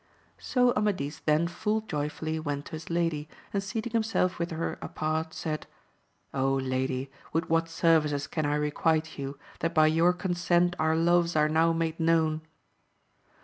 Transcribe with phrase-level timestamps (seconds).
[0.39, 5.31] So Amadis then full joyfully went to his lady, and seating himself with her apart,
[5.35, 5.67] said,
[6.33, 11.35] O lady, with what services can I requite you, that by your consent our loves
[11.35, 12.41] are now made known